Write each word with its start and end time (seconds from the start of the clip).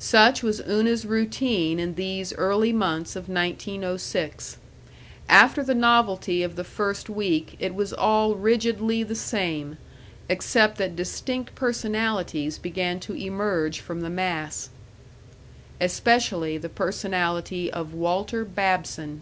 Such 0.00 0.42
was 0.42 0.60
Una's 0.62 1.06
routine 1.06 1.78
in 1.78 1.94
these 1.94 2.34
early 2.34 2.72
months 2.72 3.14
of 3.14 3.28
1906. 3.28 4.56
After 5.28 5.62
the 5.62 5.72
novelty 5.72 6.42
of 6.42 6.56
the 6.56 6.64
first 6.64 7.08
week 7.08 7.54
it 7.60 7.76
was 7.76 7.92
all 7.92 8.34
rigidly 8.34 9.04
the 9.04 9.14
same, 9.14 9.78
except 10.28 10.78
that 10.78 10.96
distinct 10.96 11.54
personalities 11.54 12.58
began 12.58 12.98
to 12.98 13.14
emerge 13.14 13.78
from 13.78 14.00
the 14.00 14.10
mass. 14.10 14.70
Especially 15.80 16.58
the 16.58 16.68
personality 16.68 17.72
of 17.72 17.94
Walter 17.94 18.44
Babson. 18.44 19.20